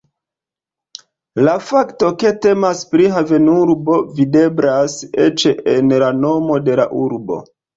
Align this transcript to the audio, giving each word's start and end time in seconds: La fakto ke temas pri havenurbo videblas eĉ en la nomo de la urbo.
La 1.47 1.51
fakto 1.65 2.09
ke 2.23 2.31
temas 2.47 2.81
pri 2.95 3.07
havenurbo 3.17 3.99
videblas 4.21 4.97
eĉ 5.29 5.47
en 5.77 5.95
la 6.07 6.11
nomo 6.25 6.59
de 6.71 6.81
la 6.83 6.89
urbo. 7.07 7.43